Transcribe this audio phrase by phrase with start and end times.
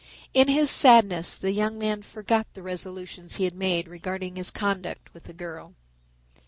[0.33, 5.13] In his sadness the young man forgot the resolutions he had made regarding his conduct
[5.13, 5.75] with the girl.